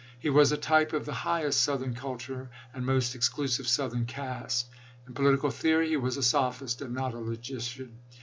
He 0.17 0.31
was 0.31 0.51
a 0.51 0.57
type 0.57 0.93
of 0.93 1.05
the 1.05 1.13
highest 1.13 1.61
Southern 1.61 1.93
culture 1.93 2.49
and 2.73 2.83
most 2.83 3.13
exclusive 3.13 3.67
Southern 3.67 4.07
caste. 4.07 4.65
In 5.07 5.13
political 5.13 5.51
theory 5.51 5.89
he 5.89 5.97
was 5.97 6.17
a 6.17 6.23
sophist, 6.23 6.81
and 6.81 6.95
not 6.95 7.13
a 7.13 7.19
logician. 7.19 7.99